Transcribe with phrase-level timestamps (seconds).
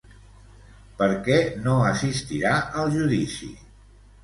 [1.01, 3.53] Per què no assistirà al judici?